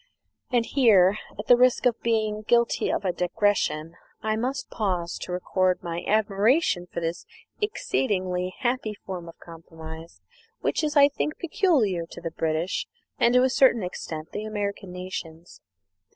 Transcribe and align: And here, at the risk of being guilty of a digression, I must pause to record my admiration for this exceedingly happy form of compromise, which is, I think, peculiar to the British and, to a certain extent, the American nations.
And 0.51 0.65
here, 0.65 1.19
at 1.37 1.45
the 1.45 1.55
risk 1.55 1.85
of 1.85 2.01
being 2.01 2.41
guilty 2.41 2.91
of 2.91 3.05
a 3.05 3.11
digression, 3.13 3.93
I 4.23 4.35
must 4.35 4.71
pause 4.71 5.19
to 5.19 5.31
record 5.31 5.83
my 5.83 6.03
admiration 6.07 6.87
for 6.91 6.99
this 7.01 7.23
exceedingly 7.61 8.55
happy 8.61 8.95
form 8.95 9.29
of 9.29 9.37
compromise, 9.37 10.19
which 10.61 10.83
is, 10.83 10.97
I 10.97 11.07
think, 11.07 11.37
peculiar 11.37 12.07
to 12.07 12.19
the 12.19 12.31
British 12.31 12.87
and, 13.19 13.35
to 13.35 13.43
a 13.43 13.49
certain 13.51 13.83
extent, 13.83 14.31
the 14.31 14.43
American 14.43 14.91
nations. 14.91 15.61